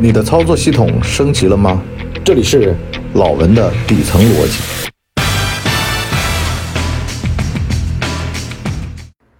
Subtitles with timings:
[0.00, 1.82] 你的操作系统升级了吗？
[2.24, 2.72] 这里是
[3.14, 4.92] 老文的底层逻辑。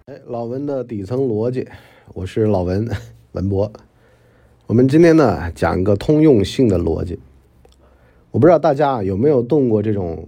[0.07, 1.65] 哎，老文的底层逻辑，
[2.13, 2.85] 我是老文
[3.31, 3.71] 文博。
[4.67, 7.17] 我们今天呢讲一个通用性的逻辑。
[8.31, 10.27] 我不知道大家有没有动过这种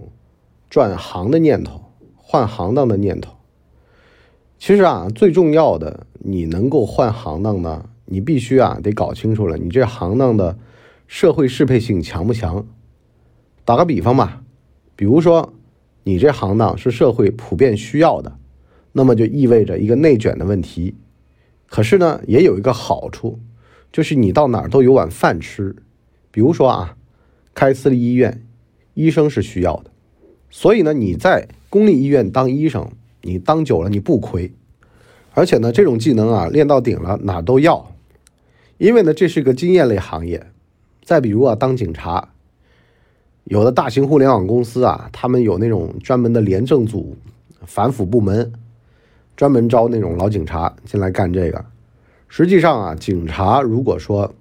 [0.70, 1.78] 转行的念头、
[2.16, 3.34] 换行当的念头。
[4.58, 7.84] 其实啊，最重要的，你能够换行当呢？
[8.12, 10.58] 你必须啊，得搞清楚了，你这行当的
[11.06, 12.66] 社会适配性强不强？
[13.64, 14.42] 打个比方吧，
[14.94, 15.54] 比如说
[16.04, 18.36] 你这行当是社会普遍需要的，
[18.92, 20.94] 那么就意味着一个内卷的问题。
[21.66, 23.38] 可是呢，也有一个好处，
[23.90, 25.74] 就是你到哪儿都有碗饭吃。
[26.30, 26.96] 比如说啊，
[27.54, 28.44] 开私立医院，
[28.92, 29.90] 医生是需要的，
[30.50, 32.90] 所以呢，你在公立医院当医生，
[33.22, 34.52] 你当久了你不亏，
[35.32, 37.91] 而且呢，这种技能啊练到顶了，哪儿都要。
[38.82, 40.44] 因为呢，这是个经验类行业。
[41.04, 42.30] 再比如啊，当警察，
[43.44, 47.16] 有的大型互联网公司啊，他们有那种专门的廉政组、
[47.64, 48.52] 反腐部门，
[49.36, 51.64] 专门招那种老警察进来干这个。
[52.26, 54.34] 实际上啊，警察如果说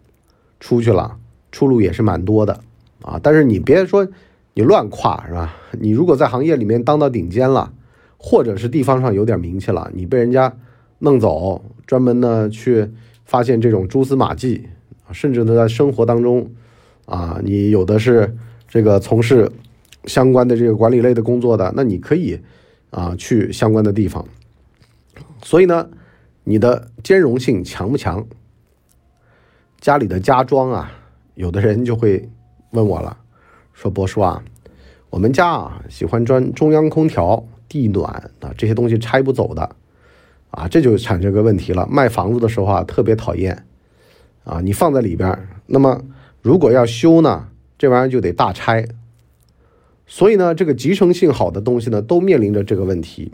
[0.59, 1.19] 出去了，
[1.51, 2.59] 出路也是蛮多的
[3.03, 3.19] 啊。
[3.21, 4.07] 但是你别说
[4.55, 5.55] 你乱跨是吧？
[5.79, 7.71] 你如果在行业里面当到顶尖了，
[8.17, 10.51] 或者是地方上有点名气了，你被人家
[10.97, 12.89] 弄走，专门呢去。
[13.25, 14.67] 发现这种蛛丝马迹
[15.11, 16.49] 甚至呢，在生活当中，
[17.05, 18.35] 啊，你有的是
[18.67, 19.51] 这个从事
[20.05, 22.39] 相关的这个管理类的工作的，那你可以
[22.89, 24.25] 啊去相关的地方。
[25.43, 25.89] 所以呢，
[26.43, 28.25] 你的兼容性强不强？
[29.79, 30.91] 家里的家装啊，
[31.35, 32.29] 有的人就会
[32.71, 33.17] 问我了，
[33.73, 34.43] 说博叔啊，
[35.09, 39.75] 我们家啊喜欢装中央空调、地暖啊这些东西拆不走的。
[40.51, 41.87] 啊，这就产生个问题了。
[41.89, 43.65] 卖房子的时候啊，特别讨厌，
[44.43, 46.01] 啊，你放在里边，那么
[46.41, 48.85] 如果要修呢，这玩意儿就得大拆。
[50.05, 53.31] 所以呢，这个集成性好的东西呢，都面临着这个问题。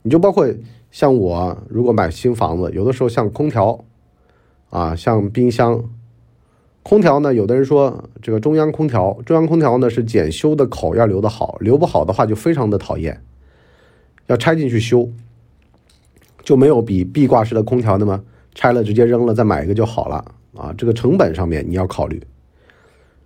[0.00, 0.48] 你就包括
[0.90, 3.84] 像我，如果买新房子，有的时候像空调，
[4.70, 5.84] 啊，像冰箱，
[6.82, 13.22] 空调呢，有的人说这个中央空调，中央空调呢是检修的口要留的好，留不好的话就非常的讨厌，
[14.28, 15.10] 要拆进去修。
[16.42, 18.22] 就没有比壁挂式的空调那么
[18.54, 20.74] 拆了直接扔了再买一个就好了啊！
[20.76, 22.20] 这个成本上面你要考虑。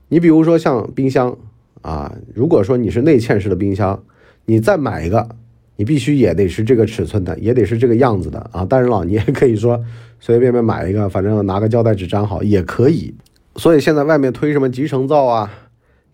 [0.09, 1.37] 你比如说像冰箱
[1.83, 4.05] 啊，如果说你是内嵌式的冰箱，
[4.45, 5.29] 你再买一个，
[5.75, 8.65] 你必须也得是这个尺寸的，也得是这个样子的啊！
[8.65, 9.77] 当然了，你也可以说
[10.21, 13.13] 随随便便买一个，反正拿个胶带纸粘好也可以。
[13.57, 15.51] 所以现在外面推什么集成灶啊、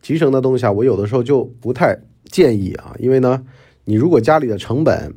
[0.00, 3.42] 集成的东西啊，我有的时候就不太建议啊，因为呢，
[3.84, 5.12] 你如果家里的成本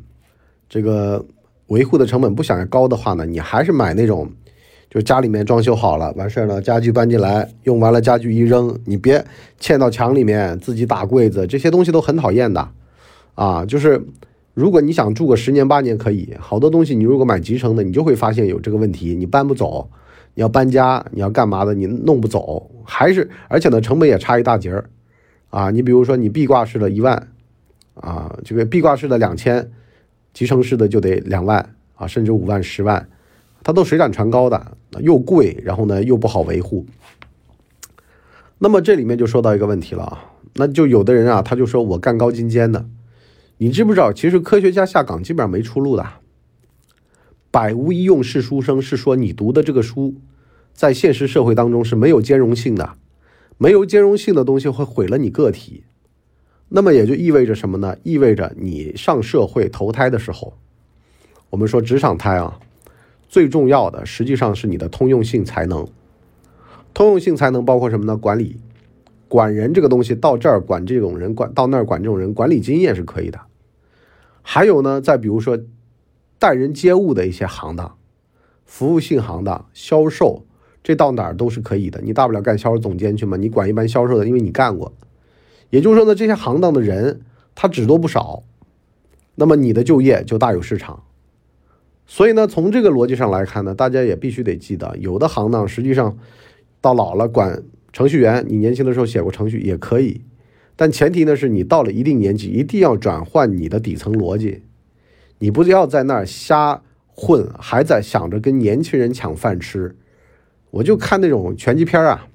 [0.68, 1.26] 这个。
[1.68, 4.30] 维护的成本不想要高的话呢，你还是买那种，
[4.88, 9.26] 就是家里面装修好了，完事儿了，家具搬进来，用完了家具一扔，你别
[9.60, 12.70] 嵌到墙里面，自己打柜子，这些东西都很讨厌的，
[13.34, 14.00] 啊，就是
[14.54, 19.90] 如果你想住个十年八年可以，好多东西你如果买集成的，你就会发现有这个问题，你搬不走，
[20.36, 24.86] 你要搬家，你要干嘛的，你弄不走，还是而且呢成本也差一大截儿，
[25.50, 27.28] 啊，你比如说你壁挂式的一万，
[27.96, 29.72] 啊，这个壁挂式的两千。
[30.36, 33.08] 集成式的就得两万啊，甚至五万、十万，
[33.64, 36.86] 它都水涨船高的，又贵，然后呢又不好维护。
[38.60, 42.86] 那么这里面就说到一个问题了啊，那就有的人啊，他就说我干高精尖的，
[43.60, 44.12] 你知不知道？
[44.12, 46.06] 其实科学家下岗基本上没出路的，
[47.50, 50.16] 百无一用是书生，是说你读的这个书，
[50.74, 52.96] 在现实社会当中是没有兼容性的，
[53.58, 55.86] 没有兼容性的东西会毁了你个体。
[56.70, 57.96] 那么也就意味着什么呢？
[58.04, 60.54] 意味着你上社会投胎的时候，
[61.50, 62.60] 我们说职场胎啊，
[63.30, 65.88] 最重要的实际上是你的通用性才能。
[66.94, 68.16] 通用性才能包括什么呢？
[68.18, 68.58] 管理、
[69.28, 73.40] 管人这个东西，到这儿管这种人，管到那儿管这种人，管理经验是可以的。
[74.42, 75.60] 还有呢，再比如说
[76.40, 77.96] 待人接物的一些行当，
[78.66, 80.46] 服务性行当、销售，
[80.82, 82.02] 这到哪儿都是可以的。
[82.02, 84.92] 你大不了干销售总监去嘛，你管一般销售的，因为你干过。
[85.70, 87.22] 也就是说呢，这些行当的人
[87.54, 88.44] 他只多不少，
[89.36, 91.04] 那么你的就业就大有市场。
[92.06, 96.18] 所以呢，从这个逻辑上来看呢，大家也必须得记得，有的行当实际上
[96.80, 100.22] 到老了管程序员，你年轻的时候写过程序也可以，
[100.76, 104.62] 但前提呢是你到了一定年纪，一定要转换你的底层逻辑，
[105.40, 109.96] 你不要在那儿瞎混，还在想着跟年轻人抢饭吃。
[110.70, 112.28] 我就看那种拳击片啊。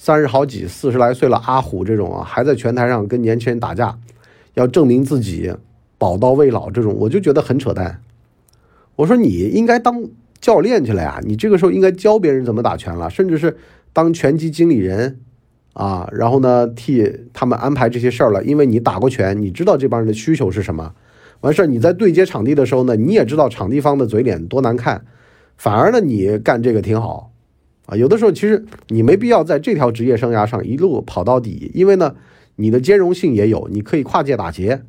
[0.00, 3.98] 三十好几、四十来岁了，阿虎这种啊，还在拳台上跟年轻人打架，
[4.54, 5.52] 要证明自己
[5.98, 8.00] 宝刀未老，这种我就觉得很扯淡。
[8.94, 10.04] 我说你应该当
[10.40, 13.56] 教练去了呀，你这个时候应该教别人怎么打拳了，甚至是
[13.92, 15.18] 当拳击经理人
[15.72, 20.94] 啊，然后呢替他们安排这些事儿了，因为你打过拳，你知道这帮人的需求是什么。
[21.40, 25.04] 完事儿你在对接场地的时候呢，你也知道场地方的嘴脸多难看，
[25.56, 27.32] 反而呢你干这个挺好
[27.88, 27.96] 啊。
[27.96, 32.14] 有的时候其实你没必要在这条职业生涯上一路跑到底，因为呢
[32.54, 34.82] 你的兼容性也有，你可以跨界打劫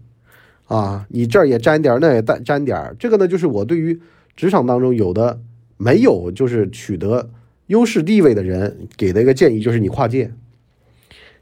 [0.68, 2.96] 啊，你这儿也沾点，那也沾沾点儿。
[3.00, 4.00] 这个呢就是我对于
[4.36, 5.40] 职场当中有的
[5.78, 7.30] 没有就是取得
[7.68, 10.32] 优势地位的人给的一个建议，就是你跨界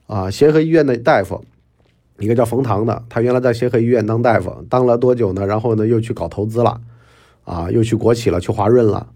[0.06, 0.30] 啊。
[0.30, 1.44] 协和医院的大夫。
[2.20, 5.46] 一个叫冯唐的，他原来在协和医院当大夫，当了多久呢？
[5.46, 6.82] 然后呢，又去搞投资了，
[7.44, 9.08] 啊，又去国企了，去华润了。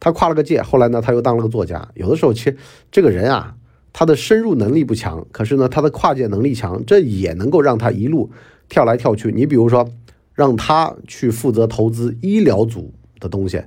[0.00, 1.88] 他跨了个界，后来呢，他又当了个作家。
[1.94, 2.56] 有的时候，其实
[2.90, 3.54] 这个人啊，
[3.92, 8.30] 他的深入能力不强，可是呢，他的跨界能力强，这也能够让他一路
[8.68, 9.32] 跳来跳去。
[9.32, 9.88] 你比如说，
[10.34, 13.62] 让他去负责投资医疗组的东西，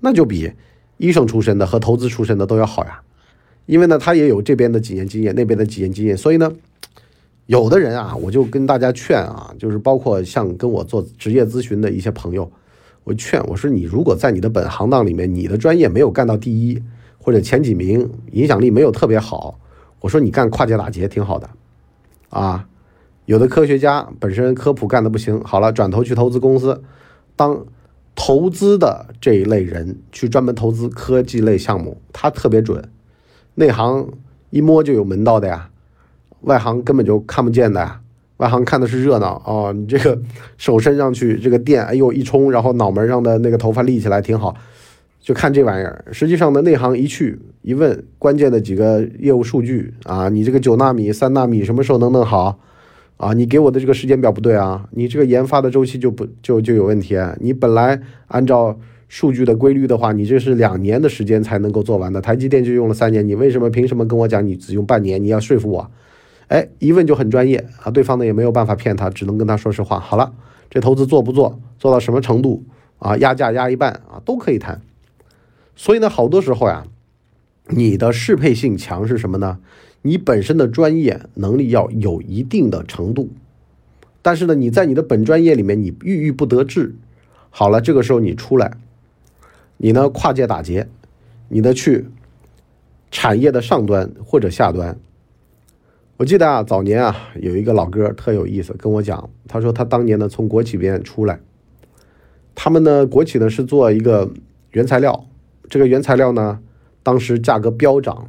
[0.00, 0.52] 那就比
[0.96, 3.00] 医生出身的和投资出身的都要好呀。
[3.66, 6.52] 因为呢，他也有这边的几年经验，那边的几年经验，所以呢。
[7.46, 12.50] 有的人啊，我就跟大家劝啊，就是包括像跟我做职业咨询的一些朋友，
[13.04, 16.82] 我劝我说，你如果在你的本行当里面，你的专业没有干到第一
[17.18, 19.58] 或者前几名，影响力没有特别好，
[20.00, 21.48] 我说你干跨界打劫挺好的，
[22.30, 22.66] 啊，
[23.26, 26.82] 有的科学家本身科普干的不行，好了，转头去投资公司，
[27.36, 27.66] 当
[28.14, 32.90] 投资的这一类人去专门投资科技类项目，他特别准，
[33.54, 34.08] 内行
[34.50, 35.70] 一摸就有门道的呀。
[36.42, 38.00] 外行根本就看不见的，
[38.38, 39.72] 外行看的是热闹哦。
[39.72, 40.20] 你这个
[40.56, 44.54] 手伸上去，这个电，哎呦一冲，然后脑门上的那个头发立起来，挺好。
[45.20, 46.04] 就看这玩意儿。
[46.12, 52.58] 实际上呢，内行一去一问，关键的几个业务数据啊，你这个九纳米、三纳米什么时候能弄好
[53.16, 53.32] 啊？
[53.32, 57.16] 你给我的这个时间表不对啊，你这个研发的周期就不就就有问题。
[57.40, 58.78] 你本来按照
[59.08, 65.22] 数据的规律的话，你这是两年的时间才能够做完的，台积电就用了三年，你为什么凭什么跟我讲你只用半年？
[65.24, 65.90] 你要说服我。
[66.48, 69.98] 哎，一问就很专业啊，对方呢也没有办法骗他，只能跟他说实话。
[69.98, 70.34] 好了，
[70.68, 72.64] 这投资做不做，做到什么程度
[72.98, 73.16] 啊？
[73.16, 74.80] 压价压一半啊，都可以谈。
[75.74, 76.86] 所以呢，好多时候呀，
[77.68, 79.58] 你的适配性强是什么呢？
[80.02, 83.30] 你本身的专业能力要有一定的程度，
[84.20, 86.94] 但是呢，你在你的本专业里面你郁郁不得志。
[87.48, 88.76] 好了，这个时候你出来，
[89.78, 90.88] 你呢跨界打劫，
[91.48, 92.06] 你呢去
[93.10, 94.98] 产业的上端或者下端。
[96.16, 101.40] 我记得啊，早年啊，有一个老哥特有意思，跟我讲，他说他当年呢从国企边出来，
[102.54, 104.32] 他们呢国企呢是做一个
[104.70, 105.26] 原材料，
[105.68, 106.60] 这个原材料呢
[107.02, 108.28] 当时价格飙涨，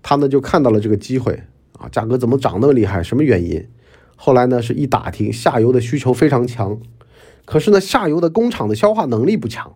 [0.00, 1.42] 他呢就看到了这个机会
[1.76, 3.02] 啊，价格怎么涨那么厉害？
[3.02, 3.66] 什么原因？
[4.14, 6.80] 后来呢是一打听，下游的需求非常强，
[7.44, 9.74] 可是呢下游的工厂的消化能力不强，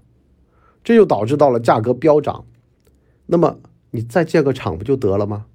[0.84, 2.44] 这就导致到了价格飙涨。
[3.26, 3.58] 那么
[3.90, 5.46] 你再建个厂不就得了吗？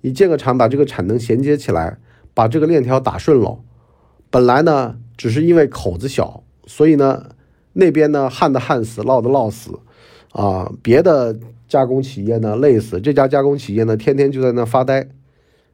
[0.00, 1.98] 你建个厂，把这个产能衔接起来，
[2.34, 3.58] 把这个链条打顺了。
[4.30, 7.30] 本来呢，只是因为口子小，所以呢，
[7.72, 9.78] 那边呢旱的旱死，涝的涝死，
[10.32, 15.08] 啊，别的加工企业呢累死，这家加工企业呢天天就在那发呆，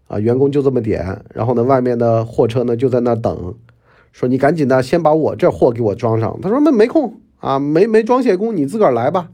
[0.07, 3.55] 啊，员工就这么点，然后呢，外面的货车呢就在那等，
[4.13, 6.39] 说你赶紧的，先把我这货给我装上。
[6.41, 9.29] 他说那没空啊，没没装卸工，你自个儿来吧。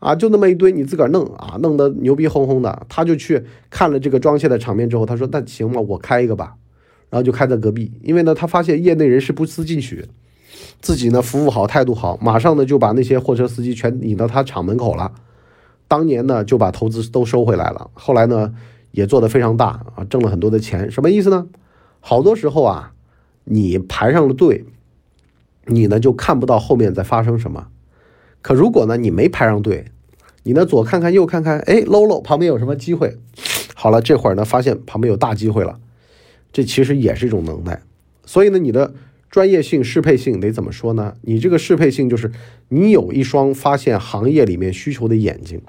[0.00, 2.86] 啊，就那么一堆，你自个儿弄啊，弄得牛逼哄哄的。
[2.88, 5.80] 他就去看了这个装卸的场面之后，他说：“那行吧？
[5.80, 6.56] 我开一个吧。”
[7.10, 10.06] 然后就开在隔壁，因为呢，他发现业内人士不思进取，
[10.80, 15.12] 自己呢服务好，态度好，马上呢就把那些货车司机全引到他厂门口了。
[15.88, 18.54] 当年呢就把投资都收回来了，后来呢
[18.92, 20.90] 也做得非常大啊，挣了很多的钱。
[20.90, 21.48] 什么意思呢？
[21.98, 22.92] 好多时候啊，
[23.44, 24.64] 你排上了队，
[25.66, 27.66] 你呢就看不到后面在发生什么。
[28.42, 29.84] 可如果呢，你没排上队，
[30.44, 33.16] 你呢左看看右看看，哎，搂搂旁边有什么机会？
[33.74, 35.78] 好了，这会儿呢发现旁边有大机会了，
[36.52, 37.82] 这其实也是一种能耐。
[38.24, 38.94] 所以呢，你的
[39.30, 41.14] 专业性、适配性得怎么说呢？
[41.22, 42.32] 你这个适配性就是
[42.68, 45.60] 你有一双发现行业里面需求的眼睛，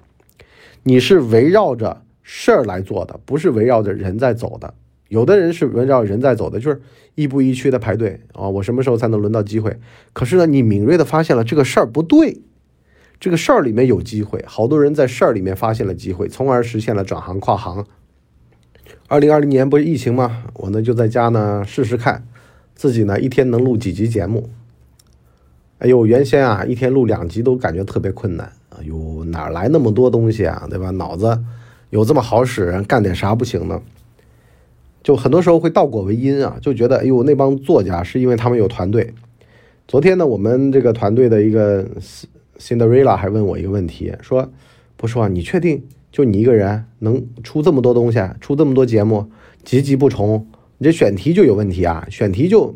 [0.84, 4.74] 你是围绕着事儿来做的，不是围绕着人在走的。
[5.10, 6.82] 有的人是围绕人在走的，就是
[7.16, 9.78] 亦步亦趋的排队啊，我什么时候才能轮到机会？
[10.14, 12.42] 可是呢，你敏锐的发现了这个事儿不对。
[13.22, 17.86] 这个事儿里面有机会，好多人在事儿里面发现了机会，从而实现了转行跨行。
[19.08, 20.44] 二零二零年不是疫情吗？
[20.56, 22.26] 我呢就在家呢试试看，
[22.74, 24.50] 自己呢一天能录几集节目。
[25.78, 28.52] 哎呦，原先啊一天录两集都感觉特别困难。
[28.70, 30.66] 哎呦，哪来那么多东西啊？
[30.68, 30.90] 对吧？
[30.90, 31.44] 脑子
[31.92, 33.80] 有这么好使，干点啥不行呢？
[35.04, 39.14] 就很多时候会倒果为因啊，就觉得哎呦那帮作家是因为他们有团队。
[39.88, 41.86] 昨天呢，我们这个团队的一个。
[42.62, 44.52] Cinderella 还问我一个问题，说
[44.96, 49.30] ：“不说啊，你确定就你一个人能出这么多东西，出这么多节目，
[49.64, 52.06] 集集不重，你这选题就有问题啊！
[52.10, 52.76] 选题就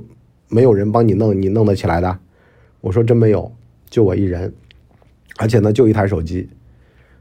[0.50, 2.18] 没有人帮你弄，你弄得起来的？
[2.82, 3.52] 我说真没有，
[3.88, 4.52] 就我一人，
[5.38, 6.50] 而且呢，就一台手机，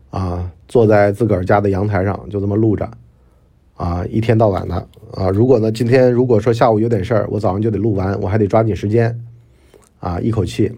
[0.09, 2.91] 啊，坐在自个儿家的阳台上就这么录着，
[3.77, 5.29] 啊，一天到晚的啊。
[5.29, 9.21] 如果呢，今天如果说下午有点事儿，我早上就得录完，我还得抓紧时间，
[10.01, 10.73] 啊，一口气。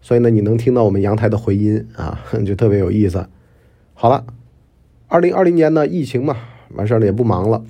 [0.00, 3.28] 所以呢，你能听到我们阳台的回音啊， 就特别有意思。
[3.94, 4.24] 好了，
[5.08, 6.36] 二零二零年呢，疫情嘛，
[6.74, 7.64] 完事儿了也不忙了，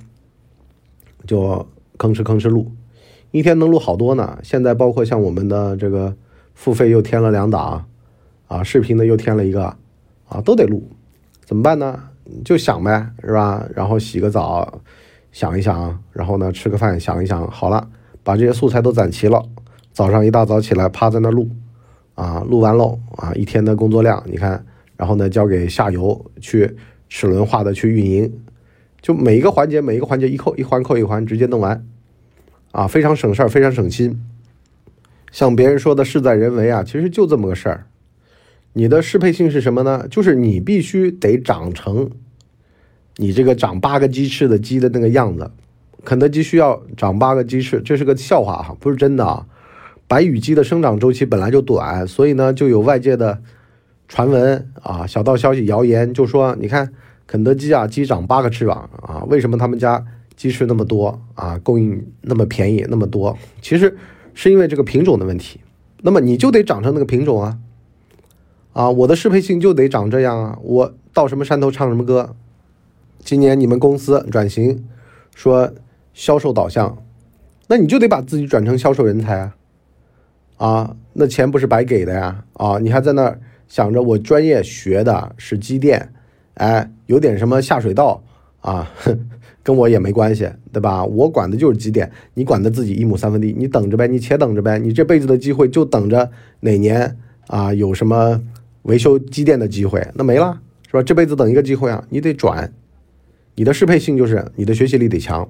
[1.25, 1.67] 就
[1.97, 2.71] 吭哧吭哧录，
[3.31, 4.39] 一天能录好多呢。
[4.43, 6.15] 现在包括像我们的这个
[6.53, 7.85] 付费又添了两档，
[8.47, 9.75] 啊，视频的又添了一个，
[10.27, 10.87] 啊，都得录，
[11.43, 12.03] 怎么办呢？
[12.45, 13.67] 就想呗，是吧？
[13.73, 14.81] 然后洗个澡，
[15.31, 17.89] 想一想，然后呢吃个饭，想一想，好了，
[18.23, 19.43] 把这些素材都攒齐了，
[19.91, 21.49] 早上一大早起来趴在那录。
[22.19, 23.33] 啊，录完喽啊！
[23.33, 24.65] 一天的工作量，你看，
[24.97, 26.75] 然后呢，交给下游去
[27.07, 28.41] 齿轮化的去运营，
[29.01, 31.81] 就每一个环节，每一个环节一扣一环扣一环，直接弄完，
[32.71, 34.21] 啊，非常省事儿，非常省心。
[35.31, 37.85] 像别人说的事在人为啊，其实就这么个事儿。
[38.73, 40.05] 你的适配性是什么呢？
[40.11, 42.11] 就是你必须得长成
[43.15, 45.49] 你这个长八个鸡翅的鸡的那个样子。
[46.03, 49.45] 肯德基需要长八个鸡翅，这是个笑话哈，不是真的啊。
[50.09, 53.39] 白羽鸡的生长周期本来就短，所以呢，就有外界的
[54.07, 56.91] 传闻啊、小道消息、谣言，就说你看
[57.27, 60.03] 肯德基啊，鸡长八个翅膀啊，为什么他们家
[60.35, 63.37] 鸡翅那么多啊，供应那么便宜那么多？
[63.61, 63.95] 其实
[64.33, 65.59] 是因为这个品种的问题。
[66.01, 67.59] 那么你就得长成那个品种啊，
[68.73, 70.57] 啊，我的适配性就得长这样啊。
[70.63, 72.35] 我到什么山头唱什么歌。
[73.19, 74.87] 今年你们公司转型
[75.35, 75.71] 说
[76.15, 76.97] 销售导向，
[77.67, 79.55] 那你就得把自己转成销售人才啊。
[80.59, 82.43] 啊，那钱不是白给的呀！
[82.55, 83.39] 啊，你还在那儿
[83.69, 86.11] 想着我专业学的是机电，
[86.55, 88.21] 哎，有点什么下水道
[88.59, 88.91] 啊，
[89.63, 91.05] 跟我也没关系，对吧？
[91.05, 98.41] 我管的就是机电，你管的自己一亩三分地，你等着呗，你且等着呗，你这辈子的机会就等着哪年啊有什么
[98.81, 101.01] 维修机电的机会，那没了，是吧？
[101.01, 102.69] 这辈子等一个机会啊，你得转，
[103.55, 105.49] 你的适配性就是你的学习力得强，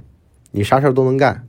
[0.52, 1.48] 你啥事儿都能干。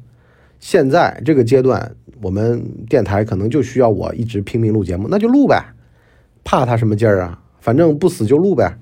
[0.59, 1.95] 现在这个阶段。
[2.23, 5.65] 我们电台可能就需要我一直拼命录节目，那就录呗，
[6.45, 7.41] 怕他什么劲儿啊？
[7.61, 8.79] 反正不死就录呗，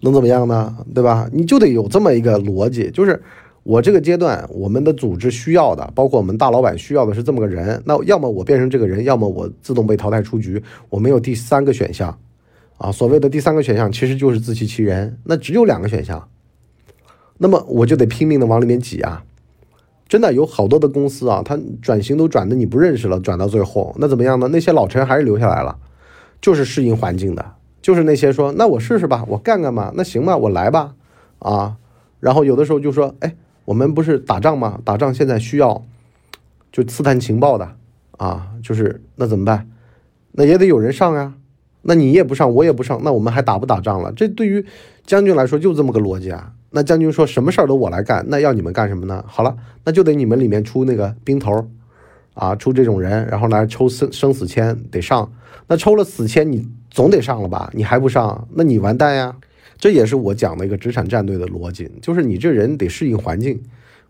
[0.00, 0.76] 能怎么样呢？
[0.94, 1.28] 对吧？
[1.32, 3.20] 你就得有这么一个逻辑，就是
[3.62, 7.82] 我这个阶段我们的组织需要的，包括我们大老板需要的是这么个人。
[7.84, 12.18] 那要么我变成这个人，要么我自动被淘汰出局，我没有第三个选项
[12.78, 12.90] 啊。
[12.90, 16.28] 所谓的第三个选项其实就是自欺欺人，那只有两个选项，
[17.38, 19.22] 那么我就得拼命的往里面挤啊。
[20.10, 24.48] 真的有好多的公司啊，它转型都转的你不认识了，转到最后那怎么样呢？
[24.48, 25.78] 那些老陈还是留下来了，
[26.40, 29.92] 就是适应环境的，就是那些说那我试试吧，我干干嘛？
[29.94, 30.94] 那行吧，我来吧，
[31.38, 31.76] 啊，
[32.18, 33.36] 然后有的时候就说，哎，
[33.66, 34.80] 我们不是打仗吗？
[34.84, 35.86] 打仗现在需要
[36.72, 37.76] 就刺探情报的
[38.18, 39.70] 啊，就是那怎么办？
[40.32, 41.34] 那也得有人上呀，
[41.82, 44.12] 那你也不上，我也不上，那我们还打不打仗了？
[44.12, 44.64] 这对于
[45.06, 46.52] 将军来说就这么个逻辑啊。
[46.70, 49.24] 那将军说什么事儿都我来干，那要你们干什么呢？
[49.26, 51.68] 好了，那就得你们里面出那个兵头，
[52.34, 55.32] 啊，出这种人，然后来抽生生死签得上。
[55.66, 57.70] 那抽了死签，你总得上了吧？
[57.74, 59.36] 你还不上，那你完蛋呀！
[59.78, 63.60] 这也是我讲的一个职场战队的逻辑，就是你这人得适应环境，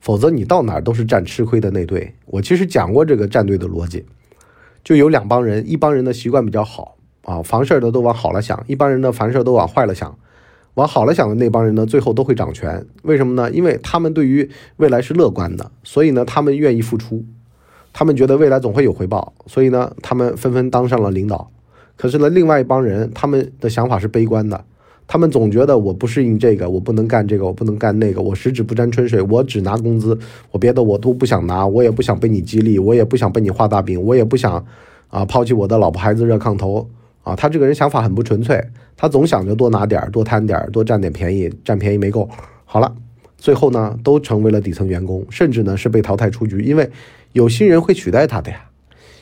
[0.00, 2.12] 否则你到哪儿都是占吃亏的那队。
[2.26, 4.04] 我其实讲过这个战队的逻辑，
[4.82, 10.16] 就有两帮人，一帮人的习惯比较好啊，凡事的都往好了想；一般人呢，凡事都往坏了想。
[10.74, 12.86] 往好了想的那帮人呢，最后都会掌权。
[13.02, 13.50] 为什么呢？
[13.50, 17.24] 因为他们对于未来是乐观的，所以呢，他们愿意付出，
[17.92, 21.50] 他们觉得未来总会有回报，所以呢，他们纷纷当上了领导。
[21.96, 24.64] 可是呢，另外一帮人，他们的想法是悲观的，
[25.08, 30.16] 他们总觉得我不适应这个，我不能干这个，我不能干那个，我十指不沾春水，我只拿工资，
[30.52, 34.64] 我别的我都不想拿，我也不想被你激励，我也不想被你画大饼，我也不想
[35.08, 36.88] 啊抛弃我的老婆孩子热炕头。
[37.30, 38.60] 啊，他这个人想法很不纯粹，
[38.96, 42.28] 他总想着多拿点儿、多贪点儿、多占点便宜，占便宜没够。
[42.64, 42.92] 好了，
[43.38, 46.90] 最后呢，都成为了底层员工，甚至呢是被淘汰出局，因为
[47.32, 48.64] 有新人会取代他的呀。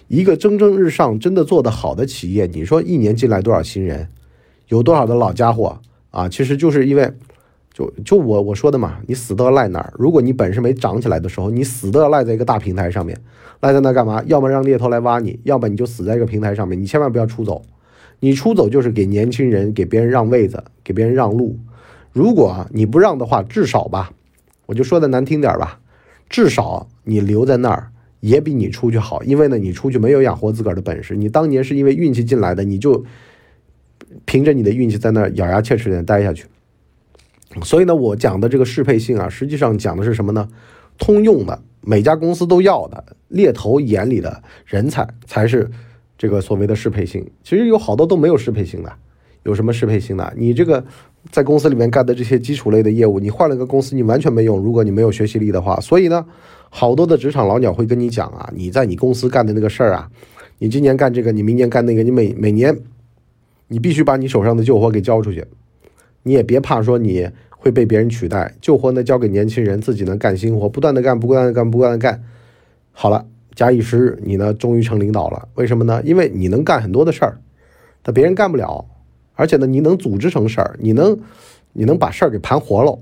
[0.06, 4.08] 一个蒸蒸日上、真的做得好的企业，你说一年进来多少新人，
[4.68, 5.78] 有多少的老家伙
[6.10, 6.26] 啊？
[6.30, 7.12] 其实就是因为，
[7.74, 9.92] 就就我我说的嘛，你死都要赖那儿。
[9.98, 13.20] 如果你本事没长起来的时候，你死都要赖在一个大平台上面，
[13.60, 14.22] 赖在那干嘛？
[14.26, 17.60] 要么让猎头来挖你，要么你就死在一个平台上面，你千万不要出走。
[18.20, 21.58] 你出走就是给年轻人给别人让位子，给别人让路。
[22.12, 24.12] 如果你不让的话，至少吧，
[24.66, 25.80] 我就说的难听点吧，
[26.28, 29.22] 至少你留在那儿也比你出去好。
[29.22, 33.04] 因为呢，你出去没有养活自个儿的本事，你当年是因为运气进来的，你就
[34.24, 36.46] 凭着你的运气在那儿咬牙切齿的待下去。
[37.62, 40.48] 所以呢，我讲的这个适配性啊，实际上讲的是什么呢？
[40.98, 45.70] 通用的，每家公司都要的，猎头眼里的人才才是
[46.18, 47.24] 这个所谓的适配性。
[47.42, 48.92] 其实有好多都没有适配性的，
[49.44, 50.34] 有什么适配性的？
[50.36, 50.84] 你这个
[51.30, 54.58] 在公司里面干的这些基础类的业务，你换了个公司，你完全没用。
[54.58, 56.26] 如果你没有学习力的话，所以呢，
[56.68, 60.10] 好多的职场老鸟会跟你讲啊，你在你公司干的那个事儿啊，
[60.58, 62.76] 你今年干这个，你明年干那个，你每每年
[63.68, 65.44] 你必须把你手上的旧活给交出去，
[66.24, 67.28] 你也别怕说你。
[67.60, 72.22] 会被别人取代，旧活呢交给年轻人，自己呢干新活，不断的干，不断的干，不断的干。
[72.92, 73.26] 好了，
[73.58, 75.48] 假以时日，你呢终于成领导了。
[75.56, 76.00] 为什么呢？
[76.04, 77.40] 因为你能干很多的事儿，
[78.04, 78.86] 但别人干不了。
[79.34, 81.18] 而且呢，你能组织成事儿，你能，
[81.72, 82.92] 你能把事儿给盘活了，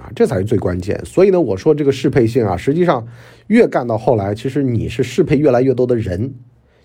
[0.00, 0.98] 啊，这才是最关键。
[1.04, 3.06] 所以呢，我说这个适配性啊，实际上
[3.48, 6.32] 越干到后来，其实你是适配越来越多的人，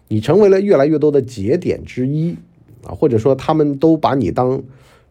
[0.09, 2.35] 你成为了越来越多的节点之一
[2.83, 4.61] 啊，或者说他们都把你当。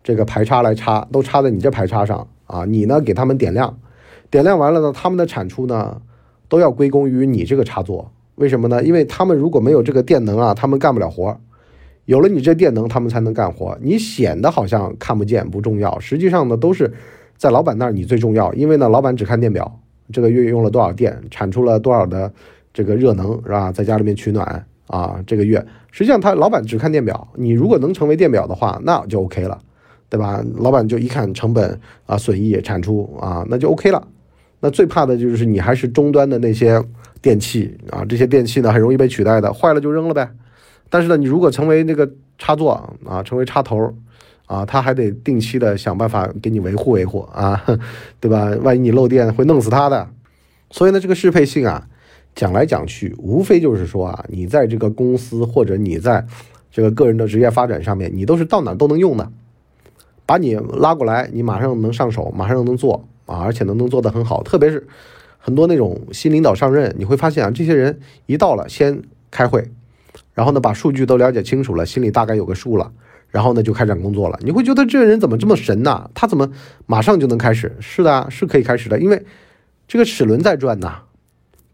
[0.04, 2.64] 这个排插来插，都插在你这排插上啊！
[2.64, 3.76] 你呢给他们点亮，
[4.30, 6.00] 点亮完了呢，他们的产出呢
[6.48, 8.10] 都要归功于你这个插座。
[8.36, 8.82] 为什么呢？
[8.82, 11.38] 因为他们如果没有这个电能啊，他们干不了活。
[12.04, 13.76] 有了你这电能，他们才能干活。
[13.80, 16.92] 你显得好像看不见不重要，实际上呢都是
[17.36, 18.52] 在老板那儿你最重要。
[18.54, 19.80] 因为呢，老板只看电表，
[20.12, 22.32] 这个月用了多少电，产出了多少的
[22.72, 23.72] 这个热能，是吧？
[23.72, 27.26] 在家里面取暖啊，这个月实际上他老板只看电表。
[27.34, 29.58] 你如果能成为电表的话，那就 OK 了。
[30.08, 30.40] 对吧？
[30.58, 34.06] 老板就一看成本啊、损益、产出啊，那就 OK 了。
[34.60, 36.82] 那最怕的就是你还是终端的那些
[37.20, 40.30] 电器啊，这些电器呢很容易被取代的，坏了就扔了呗。
[40.88, 42.72] 但是呢，你如果成为那个插座
[43.04, 43.94] 啊，成为插头
[44.46, 47.60] 啊，他还得定期的想办法给你维护维护啊，
[48.20, 48.50] 对吧？
[48.62, 50.08] 万一你漏电会弄死他的。
[50.70, 51.86] 所以呢，这个适配性啊，
[52.34, 56.24] 讲来讲去，无非就是说啊，你在这个公司或者你在
[56.70, 59.30] 这个个人的职业发展上面，你都是到哪都能用的。
[60.24, 64.42] 把你拉过来，你马上能上手，马上能做啊，而且能能做得很好。
[64.42, 64.86] 特别是
[65.38, 69.68] 很多那种新领导上任，你会发现啊，这些人一到了先开会，
[70.32, 72.90] 然后呢把数据都了解清楚了，心里大概有个数了，
[73.28, 74.38] 然后呢就开展工作了。
[74.42, 76.10] 你会觉得这个人怎么这么神呢？
[76.14, 76.50] 他怎么
[76.86, 77.76] 马上就能开始？
[77.80, 79.24] 是的，是可以开始的，因为
[79.86, 81.02] 这个齿轮在转呐。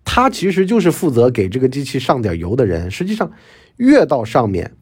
[0.05, 2.91] 他其实就是负责给这个机器上点油的人。
[2.91, 3.31] 实际上，
[3.77, 4.73] 越到上面，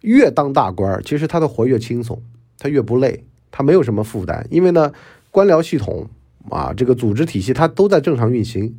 [0.00, 2.20] 越当大官，其实他的活越轻松。
[2.58, 4.92] 他越不累，他没有什么负担，因为呢，
[5.32, 6.08] 官僚系统
[6.50, 8.76] 啊，这个组织体系它都在正常运行，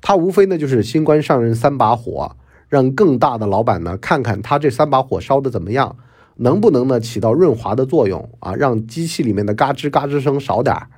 [0.00, 2.36] 它无非呢就是新官上任三把火，
[2.70, 5.96] 让更大的老板呢看看他这三把火烧的怎么样，
[6.36, 10.88] 能不能呢起到润滑的作用啊，让机器里面的嘎吱嘎吱声少点儿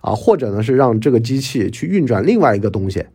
[0.00, 3.06] 啊，或者呢是让这个机器去运转另外一个东西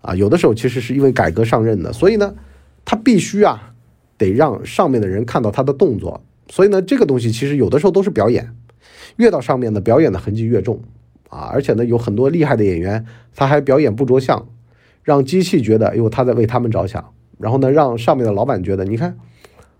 [0.00, 2.34] 啊，有的时候其实是因为改革上任的，所以呢，
[2.86, 3.74] 他必须啊
[4.16, 6.24] 得让上面的人看到他的动作。
[6.48, 8.54] 所以呢，这个东西其实有的时候都是表演，
[9.18, 10.80] 越到上面的，表演的痕迹越重
[11.28, 11.50] 啊！
[11.52, 13.04] 而且呢，有很多厉害的演员，
[13.36, 14.48] 他还表演不着相，
[15.04, 19.18] 让机器觉得，哎呦，他在为他们着想，然后呢，让上面的老板觉得，你看，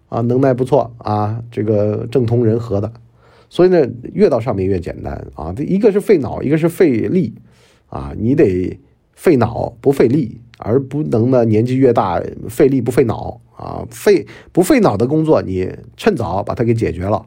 [0.08, 2.92] 啊，能耐不错啊，这个政通人和的。
[3.48, 5.52] 所以呢，越到上面越简单啊！
[5.56, 7.34] 这一个是费脑，一个是费力
[7.88, 8.78] 啊，你得
[9.14, 13.40] 费脑不费力，而不能呢，年纪越大费力不费脑。
[13.58, 17.26] 啊，费不费脑的工作，你趁早把它给解决了，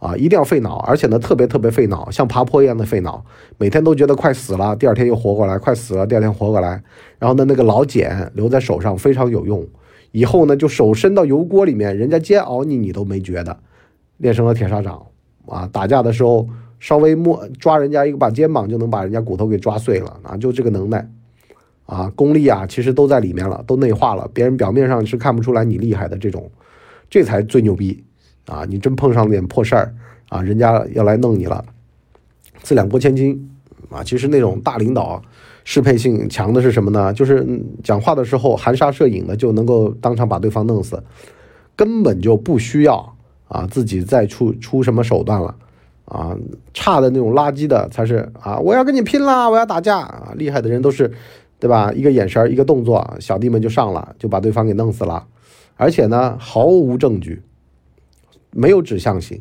[0.00, 3.22] 啊，一定要费脑，而且呢，特别特别费脑，像爬坡一样的费脑，
[3.58, 6.82] 每天都觉得快死了，第二天又活过来，快死了，第二天活过来，
[7.18, 9.64] 然后呢，那个老茧留在手上非常有用，
[10.12, 13.56] 以后呢，就手伸到油锅里面，人家煎熬你，你都没觉得，
[14.16, 15.06] 练成了铁砂掌，
[15.46, 21.06] 啊，打架的时候稍微摸抓人家一个把肩膀就能把人家骨头给抓碎了，啊，就这个能耐。
[21.86, 24.30] 啊，功力啊，其实都在里面了，都内化了。
[24.32, 26.48] 别人表面上是看不出来你厉害的这种，
[27.10, 28.04] 这才最牛逼
[28.50, 28.66] 啊！
[28.68, 29.94] 你真碰上点破事儿
[30.28, 31.64] 啊，人家要来弄你了，
[32.64, 33.50] 四两拨千斤
[33.88, 34.02] 啊！
[34.02, 35.22] 其实那种大领导
[35.62, 37.12] 适配性强的是什么呢？
[37.12, 37.46] 就是
[37.84, 41.00] 讲话的时候含沙射影的就能够当场把对方弄死，
[41.76, 45.54] 根本就不需要啊自己再出出什么手段了
[46.06, 46.36] 啊！
[46.74, 48.58] 差的那种垃圾的才是啊！
[48.58, 49.48] 我要跟你拼啦！
[49.48, 50.32] 我要打架啊！
[50.36, 51.10] 厉害的人都是。
[51.60, 51.92] 对吧？
[51.92, 55.26] 一个眼神一个动作，小弟们就上了，就把对方给弄死了，
[55.76, 57.42] 而且呢，毫无证据，
[58.52, 59.40] 没有指向性，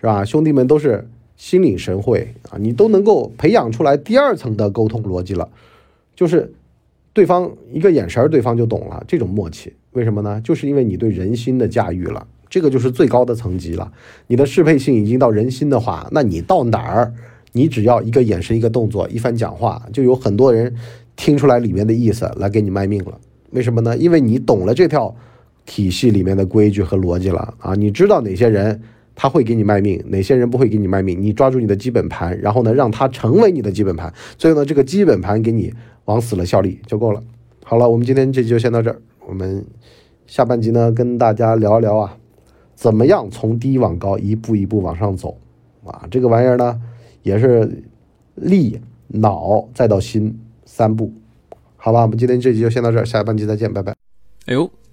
[0.00, 0.24] 是吧？
[0.24, 5.48] 兄弟们都是心领神会啊，你都能够培养出来第二层的沟通逻辑了，
[6.14, 6.52] 就是
[7.12, 10.40] 对方一个眼神对方就懂了，这种默契，为什么呢？
[10.42, 13.92] 就是因为你对人心的驾驭了，这个就是最高的层级了。
[14.26, 17.12] 你的适配性已经到人心的话，那你到哪儿，
[17.52, 20.74] 你只要一个眼神、一个动作、一番讲话，就有很多人。
[21.20, 23.18] 听出来里面的意思来给你卖命了，
[23.50, 23.96] 为什么呢？
[23.96, 25.12] 因为你懂了这条
[25.68, 27.74] 体系里面的规矩和逻辑了啊！
[27.74, 28.80] 你知道哪些人
[29.14, 31.20] 他会给你卖命，哪些人不会给你卖命？
[31.20, 35.70] 你抓住你的基本盘，然后呢，让它成为你的基本盘，最后呢，这个基本盘给你
[36.06, 37.22] 往死了效力就够了。
[37.62, 39.62] 好了，我们今天这集就先到这儿，我们
[40.26, 42.16] 下半集呢，跟大家聊一聊啊，
[42.74, 45.36] 怎么样从低往高一步一步往上走
[45.84, 46.08] 啊？
[46.10, 46.80] 这个玩意儿呢，
[47.22, 47.84] 也是
[48.36, 51.12] 力、脑再到心三步，
[51.76, 52.00] 好吧？
[52.00, 53.94] 我们今天这集就先到这儿，下半集再见，拜拜。
[54.46, 54.70] 哎呦，